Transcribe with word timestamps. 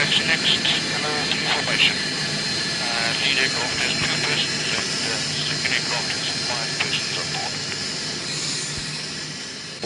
Taxi 0.00 0.26
next, 0.26 0.66
hello, 0.90 1.14
information. 1.30 1.94
Uh, 1.94 3.14
lead 3.22 3.38
aircraft 3.38 3.78
has 3.78 3.94
two 4.02 4.16
persons 4.26 4.66
and 4.74 4.90
uh, 5.06 5.14
second 5.46 5.72
aircraft 5.78 6.10
has 6.10 6.26
five 6.50 6.70
persons 6.82 7.14
on 7.22 7.26
board. 7.36 7.54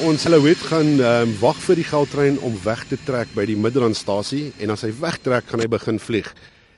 Ons 0.09 0.25
Silhouet 0.25 0.61
gaan 0.71 0.91
um, 0.97 1.37
wag 1.43 1.61
vir 1.67 1.77
die 1.83 1.89
Gautrain 1.91 2.41
om 2.41 2.57
weg 2.65 2.83
te 2.89 2.97
trek 3.05 3.29
by 3.37 3.45
die 3.45 3.61
Midrandstasie 3.61 4.57
en 4.65 4.73
as 4.73 4.81
hy 4.89 4.93
wegtrek 5.05 5.45
gaan 5.51 5.61
hy 5.61 5.69
begin 5.69 6.01
vlieg. 6.01 6.33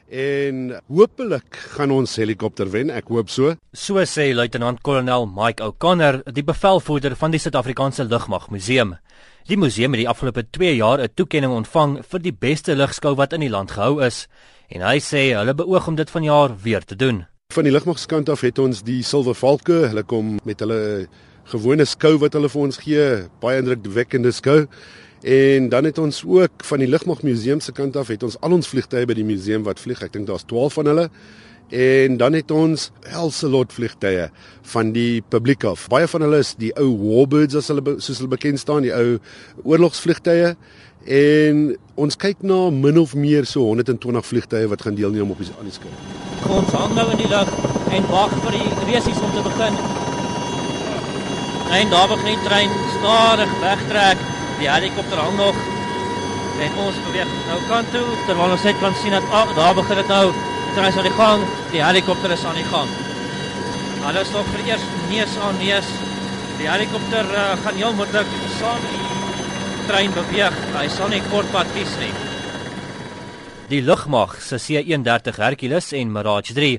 En 0.07 0.77
hopelik 0.87 1.57
gaan 1.75 1.91
ons 1.91 2.13
helikopter 2.17 2.69
wen, 2.71 2.93
ek 2.95 3.09
hoop 3.11 3.31
so. 3.33 3.57
So 3.75 3.99
sê 4.07 4.29
luitenant-kolonel 4.35 5.27
Mike 5.27 5.65
O'Connor, 5.65 6.21
die 6.31 6.45
bevelvoerder 6.47 7.17
van 7.19 7.35
die 7.35 7.41
Suid-Afrikaanse 7.43 8.07
Lugmag 8.07 8.47
Museum. 8.55 8.95
Die 9.51 9.59
museum 9.59 9.95
het 9.95 10.05
die 10.05 10.09
afgelope 10.09 10.47
2 10.51 10.77
jaar 10.77 11.03
'n 11.03 11.11
toekenning 11.15 11.53
ontvang 11.53 12.05
vir 12.07 12.21
die 12.21 12.33
beste 12.33 12.77
lugskou 12.77 13.17
wat 13.17 13.33
in 13.33 13.41
die 13.41 13.51
land 13.51 13.71
gehou 13.71 14.01
is, 14.01 14.29
en 14.71 14.81
hy 14.81 14.99
sê 14.99 15.35
hulle 15.35 15.55
beoog 15.55 15.89
om 15.89 15.97
dit 15.97 16.11
vanjaar 16.11 16.55
weer 16.63 16.85
te 16.85 16.97
doen. 16.97 17.27
Van 17.53 17.65
die 17.65 17.73
lugmagskant 17.73 18.29
af 18.29 18.41
het 18.41 18.59
ons 18.59 18.83
die 18.83 19.03
Silver 19.03 19.35
Valke, 19.35 19.89
hulle 19.89 20.03
kom 20.03 20.39
met 20.45 20.61
hulle 20.61 21.09
gewone 21.45 21.85
skou 21.85 22.19
wat 22.19 22.33
hulle 22.33 22.49
vir 22.49 22.63
ons 22.63 22.79
gee, 22.79 23.29
baie 23.41 23.59
indrukwekkende 23.59 24.33
skou. 24.33 24.67
En 25.27 25.69
dan 25.69 25.85
het 25.85 25.99
ons 25.99 26.23
ook 26.27 26.63
van 26.63 26.79
die 26.79 26.87
Lugmag 26.89 27.23
Museum 27.23 27.61
se 27.61 27.73
kant 27.73 27.97
af 27.97 28.13
het 28.13 28.23
ons 28.23 28.37
al 28.47 28.53
ons 28.55 28.69
vliegtye 28.71 29.09
by 29.11 29.15
die 29.19 29.27
museum 29.27 29.65
wat 29.67 29.81
vlieg. 29.83 29.99
Ek 30.07 30.13
dink 30.15 30.29
daar's 30.29 30.47
12 30.47 30.77
van 30.79 30.91
hulle. 30.93 31.07
En 31.75 32.15
dan 32.21 32.37
het 32.39 32.53
ons 32.55 32.91
Elselot 33.11 33.75
vliegtye 33.75 34.29
van 34.71 34.93
die 34.95 35.25
publiek 35.35 35.67
af. 35.67 35.89
Baie 35.91 36.07
van 36.07 36.23
hulle 36.23 36.39
is 36.45 36.53
die 36.61 36.71
ou 36.79 36.93
Warbirds 37.01 37.59
as 37.59 37.73
hulle 37.73 37.97
soos 37.97 38.21
hulle 38.21 38.31
bekend 38.37 38.63
staan, 38.63 38.87
die 38.87 38.95
ou 38.95 39.19
oorlogsvliegtye. 39.65 40.55
En 41.19 41.67
ons 41.99 42.19
kyk 42.23 42.47
na 42.47 42.61
min 42.71 43.03
of 43.03 43.19
meer 43.19 43.51
so 43.51 43.67
120 43.67 44.31
vliegtye 44.31 44.71
wat 44.71 44.87
gaan 44.87 44.95
deelneem 44.95 45.35
op 45.35 45.43
die 45.43 45.51
aan 45.59 45.67
die 45.67 45.75
skou. 45.75 45.91
Ons 46.55 46.71
hang 46.71 46.95
nou 46.95 47.09
in 47.17 47.25
die 47.25 47.33
lug 47.35 47.51
en 47.99 48.09
wag 48.15 48.39
vir 48.47 48.61
die 48.61 48.89
resies 48.93 49.19
om 49.27 49.35
te 49.35 49.43
begin. 49.51 49.83
En 51.83 51.91
daar 51.91 52.09
begin 52.15 52.31
die 52.31 52.43
trein 52.47 52.81
stadig 52.95 53.61
wegtrek. 53.67 54.36
Die 54.59 54.69
helikopter 54.71 55.21
hang 55.21 55.37
nog. 55.37 55.57
En 56.65 56.77
ons 56.81 57.01
beweeg 57.07 57.33
nou 57.49 57.59
kant 57.69 57.91
toe 57.93 58.05
terwyl 58.27 58.55
ons 58.55 58.63
net 58.65 58.79
kan 58.81 58.95
sien 59.03 59.13
dat 59.13 59.27
ah, 59.31 59.51
daar 59.57 59.75
begin 59.77 60.01
dit 60.01 60.13
nou. 60.13 60.27
Trein 60.77 60.89
is 60.89 61.01
aan 61.01 61.09
die 61.09 61.17
gang. 61.19 61.45
Die 61.73 61.83
helikopter 61.85 62.33
is 62.33 62.45
aan 62.45 62.57
die 62.57 62.69
gang. 62.71 62.89
Hulle 64.07 64.23
is 64.23 64.31
nog 64.33 64.49
vir 64.55 64.63
eers 64.71 64.87
neus 65.11 65.37
aan 65.45 65.59
neus. 65.61 65.91
Die 66.57 66.71
helikopter 66.71 67.29
uh, 67.33 67.51
gaan 67.65 67.83
heel 67.83 67.99
moontlik 67.99 68.33
saam 68.57 68.81
met 68.81 68.95
die 68.95 69.85
trein 69.91 70.17
beweeg. 70.17 70.57
Hy 70.77 70.87
sal 70.95 71.13
nie 71.13 71.21
kort 71.29 71.53
pad 71.53 71.69
kies 71.77 71.93
nie. 72.01 72.13
Die 73.67 73.81
lugmag 73.83 74.37
se 74.47 74.61
C-130 74.63 75.41
Hercules 75.43 75.91
en 75.99 76.13
Mirage 76.15 76.55
3 76.55 76.77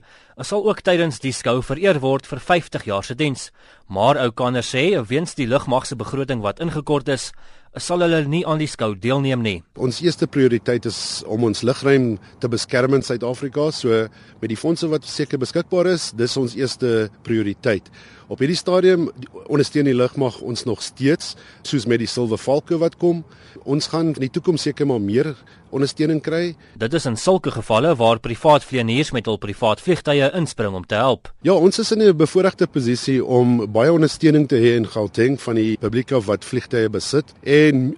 sal 0.48 0.64
ook 0.64 0.80
tydens 0.86 1.18
die 1.20 1.34
skou 1.36 1.58
vereer 1.66 2.00
word 2.00 2.30
vir 2.30 2.40
50 2.40 2.86
jaar 2.88 3.04
se 3.04 3.16
diens. 3.18 3.50
Maar 3.92 4.22
ou 4.24 4.30
Kanner 4.32 4.64
sê 4.64 4.86
weens 5.10 5.36
die 5.36 5.50
lugmag 5.52 5.86
se 5.86 5.98
begroting 6.00 6.40
wat 6.46 6.62
ingekort 6.64 7.10
is, 7.12 7.34
sal 7.76 8.04
hulle 8.06 8.24
nie 8.30 8.44
aan 8.48 8.62
die 8.62 8.70
skou 8.70 8.94
deelneem 8.96 9.44
nie. 9.44 9.58
Ons 9.76 10.00
eerste 10.06 10.28
prioriteit 10.32 10.88
is 10.90 11.24
om 11.28 11.44
ons 11.50 11.64
lugruim 11.68 12.16
te 12.42 12.50
beskerm 12.52 12.96
in 12.98 13.06
Suid-Afrika, 13.06 13.70
so 13.76 14.06
met 14.42 14.52
die 14.52 14.60
fondse 14.60 14.90
wat 14.92 15.08
seker 15.08 15.42
beskikbaar 15.42 15.92
is, 15.92 16.12
dis 16.18 16.38
ons 16.40 16.56
eerste 16.58 17.10
prioriteit. 17.28 17.92
Op 18.28 18.42
hierdie 18.44 18.58
stadium 18.60 19.06
ondersteun 19.48 19.88
die 19.88 19.96
lugmag 19.96 20.42
ons 20.44 20.66
nog 20.68 20.82
steeds 20.84 21.36
soos 21.64 21.86
met 21.88 22.02
die 22.02 22.10
Silver 22.12 22.38
Falcon 22.38 22.82
wat 22.82 22.98
kom. 23.00 23.22
Ons 23.64 23.88
gaan 23.94 24.12
in 24.12 24.26
die 24.26 24.32
toekoms 24.36 24.66
seker 24.68 24.88
maar 24.90 25.00
meer 25.00 25.30
ondersteuning 25.72 26.20
kry. 26.24 26.56
Dit 26.76 26.98
is 27.00 27.08
in 27.08 27.16
sulke 27.16 27.54
gevalle 27.56 27.94
waar 27.96 28.20
privaat 28.20 28.68
vlieëniers 28.68 29.14
met 29.16 29.30
hul 29.32 29.40
privaat 29.40 29.80
vliegtye 29.84 30.28
inspring 30.36 30.76
om 30.76 30.84
te 30.84 31.00
help. 31.00 31.32
Ja, 31.48 31.56
ons 31.56 31.80
is 31.80 31.92
in 31.96 32.04
'n 32.04 32.18
bevoordeelde 32.18 32.68
posisie 32.68 33.24
om 33.24 33.72
baie 33.72 33.94
ondersteuning 33.94 34.48
te 34.48 34.60
hê 34.60 34.76
in 34.76 34.88
Gauteng 34.88 35.40
van 35.40 35.56
die 35.56 35.78
publiek 35.78 36.10
wat 36.10 36.46
vliegtye 36.46 36.90
besit 36.90 37.34
en 37.44 37.96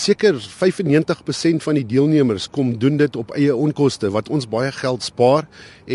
seker 0.00 0.36
95% 0.40 1.64
van 1.64 1.76
die 1.76 1.84
deelnemers 1.86 2.46
kom 2.52 2.72
doen 2.80 2.96
dit 3.00 3.16
op 3.20 3.34
eie 3.36 3.52
onkoste 3.52 4.08
wat 4.14 4.30
ons 4.32 4.46
baie 4.48 4.70
geld 4.72 5.04
spaar 5.04 5.48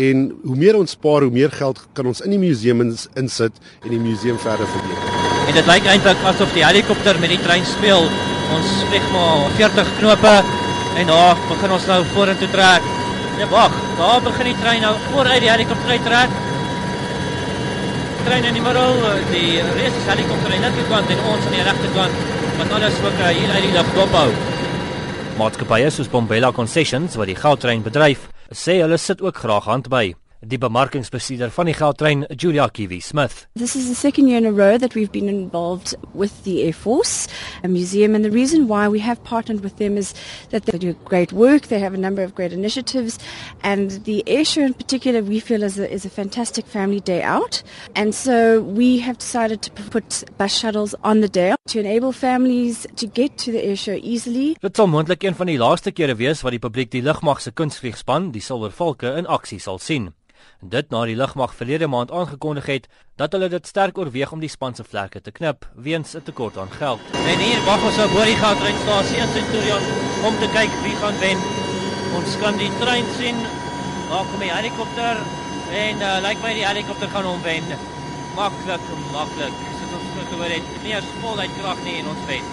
en 0.06 0.28
hoe 0.44 0.56
meer 0.58 0.78
ons 0.78 0.94
spaar 0.94 1.26
hoe 1.26 1.34
meer 1.34 1.50
geld 1.54 1.80
kan 1.96 2.06
ons 2.06 2.22
in 2.22 2.34
die 2.36 2.40
museum 2.40 2.84
insit 2.84 3.58
en 3.82 3.90
die 3.90 4.02
museum 4.02 4.38
verder 4.42 4.68
verbeter. 4.74 5.16
En 5.46 5.58
dit 5.58 5.70
lyk 5.70 5.90
eintlik 5.90 6.22
asof 6.30 6.54
die 6.54 6.64
helikopter 6.66 7.18
met 7.22 7.34
die 7.34 7.40
trein 7.42 7.66
speel. 7.66 8.06
Ons 8.54 8.76
vlieg 8.90 9.10
maar 9.14 9.50
40 9.58 9.92
knope 9.98 10.34
en 11.00 11.10
daar 11.10 11.42
begin 11.50 11.76
ons 11.76 11.90
nou 11.90 12.00
vorentoe 12.14 12.50
trek. 12.54 12.90
Ja 13.40 13.50
wag, 13.50 13.74
daar 13.98 14.22
begin 14.24 14.52
die 14.52 14.58
trein 14.62 14.86
nou 14.86 14.94
vooruit 15.10 15.42
die 15.44 15.50
helikopter 15.50 15.98
uittrek. 15.98 16.38
Trein 18.26 18.46
in 18.48 18.56
die 18.58 18.62
middel, 18.64 18.96
die 19.34 19.52
reis 19.76 20.00
helikopter 20.06 20.50
aan 20.50 20.58
die 20.58 20.64
linkerkant 20.64 21.14
en 21.14 21.28
ons 21.34 21.46
aan 21.50 21.58
die 21.58 21.66
regterkant 21.66 22.35
wat 22.58 22.72
alles 22.72 23.00
ook 23.04 23.18
uh, 23.20 23.32
hier 23.38 23.50
uit 23.54 23.62
die 23.68 23.72
lug 23.72 23.94
dophou. 23.94 24.28
Maatskappye 25.36 25.90
soos 25.92 26.08
Bombela 26.12 26.52
Concessions 26.52 27.16
wat 27.20 27.28
die 27.28 27.38
goudtrein 27.38 27.84
bedryf, 27.84 28.28
sê 28.50 28.80
hulle 28.80 28.98
sit 28.98 29.20
ook 29.24 29.44
graag 29.44 29.68
hand 29.68 29.92
by 29.92 30.14
die 30.40 30.58
bemarkingsbestuurder 30.58 31.50
van 31.50 31.66
die 31.66 31.74
Gautrain 31.74 32.24
Julia 32.36 32.68
Kiwi 32.68 33.00
Smith. 33.00 33.46
This 33.54 33.74
is 33.74 33.88
the 33.88 33.94
second 33.94 34.28
year 34.28 34.38
in 34.38 34.46
a 34.46 34.52
row 34.52 34.78
that 34.78 34.94
we've 34.94 35.12
been 35.12 35.28
involved 35.28 35.96
with 36.14 36.44
the 36.44 36.62
Air 36.64 36.74
Force 36.74 37.26
a 37.62 37.68
museum 37.68 38.14
and 38.14 38.24
the 38.24 38.30
reason 38.30 38.68
why 38.68 38.88
we 38.88 39.00
have 39.00 39.22
partnered 39.24 39.62
with 39.62 39.76
them 39.78 39.96
is 39.96 40.14
that 40.50 40.66
they 40.66 40.78
do 40.78 40.92
great 41.04 41.32
work, 41.32 41.68
they 41.68 41.78
have 41.78 41.94
a 41.94 41.98
number 41.98 42.22
of 42.22 42.34
great 42.34 42.52
initiatives 42.52 43.18
and 43.62 44.04
the 44.04 44.22
air 44.26 44.44
show 44.44 44.62
in 44.62 44.74
particular 44.74 45.22
we 45.22 45.40
feel 45.40 45.62
is 45.62 45.78
a, 45.78 45.90
is 45.90 46.04
a 46.04 46.10
fantastic 46.10 46.66
family 46.66 47.00
day 47.00 47.22
out 47.22 47.62
and 47.94 48.14
so 48.14 48.60
we 48.62 48.98
have 48.98 49.18
decided 49.18 49.62
to 49.62 49.70
put 49.90 50.24
bus 50.36 50.52
shuttles 50.52 50.94
on 51.02 51.20
the 51.20 51.28
day 51.28 51.54
to 51.66 51.80
enable 51.80 52.12
families 52.12 52.86
to 52.96 53.06
get 53.06 53.38
to 53.38 53.52
the 53.52 53.64
air 53.64 53.76
show 53.76 53.98
easily. 54.02 54.56
Dit 54.60 54.76
sal 54.76 54.86
moontlik 54.86 55.22
een 55.24 55.34
van 55.34 55.46
die 55.46 55.58
laaste 55.58 55.92
kere 55.92 56.14
wees 56.14 56.42
wat 56.44 56.52
die 56.52 56.62
publiek 56.62 56.92
die 56.92 57.02
lugmag 57.02 57.40
se 57.40 57.50
kunstvliegspan, 57.50 58.30
die 58.32 58.44
Silver 58.44 58.70
Valke 58.70 59.16
in 59.16 59.26
aksie 59.26 59.60
sal 59.62 59.80
sien 59.80 60.12
dit 60.60 60.90
na 60.90 61.04
die 61.04 61.16
lugmag 61.16 61.54
verlede 61.54 61.86
maand 61.86 62.10
aangekondig 62.10 62.66
het 62.66 62.88
dat 63.16 63.32
hulle 63.32 63.48
dit 63.48 63.66
sterk 63.66 63.98
oorweeg 63.98 64.32
om 64.32 64.40
die 64.40 64.50
span 64.52 64.74
se 64.74 64.84
vlekke 64.84 65.20
te 65.20 65.30
knip 65.30 65.66
weens 65.74 66.14
'n 66.14 66.22
tekort 66.22 66.56
aan 66.58 66.70
geld. 66.70 67.00
En 67.12 67.38
hier 67.38 67.60
wag 67.64 67.84
ons 67.84 67.98
op 67.98 68.12
die 68.24 68.36
Gautrainstasie 68.36 69.16
in 69.16 69.32
Centurion 69.32 69.84
om 70.24 70.34
te 70.38 70.48
kyk 70.52 70.72
wie 70.82 70.96
gaan 71.00 71.18
wen. 71.18 71.38
Ons 72.16 72.36
kan 72.38 72.56
die 72.56 72.70
trein 72.80 73.04
sien. 73.18 73.36
Daar 74.10 74.24
kom 74.30 74.40
die 74.40 74.52
helikopter 74.52 75.16
en 75.70 75.96
uh, 76.00 76.18
lyk 76.22 76.38
my 76.42 76.52
die 76.54 76.66
helikopter 76.66 77.08
gaan 77.08 77.24
hom 77.24 77.42
wen. 77.42 77.64
Maklik, 78.36 78.84
maklik. 79.12 79.54
Sit 79.80 79.92
ons 79.96 80.08
so 80.14 80.28
te 80.28 80.34
hoor 80.34 80.52
het 80.52 80.82
nie 80.82 80.94
eens 80.94 81.10
voluit 81.20 81.50
krag 81.60 81.82
nie 81.84 81.98
en 82.00 82.08
ons 82.12 82.26
wen. 82.26 82.44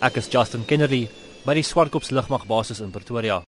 Ek 0.00 0.16
is 0.16 0.28
Justin 0.30 0.64
Kennedy 0.64 1.08
by 1.42 1.56
die 1.58 1.66
Swartkops 1.66 2.12
lugmagbasis 2.14 2.82
in 2.84 2.92
Pretoria. 2.94 3.42